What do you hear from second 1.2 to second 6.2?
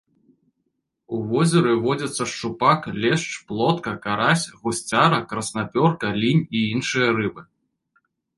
возеры водзяцца шчупак, лешч, плотка, карась, гусцяра, краснапёрка,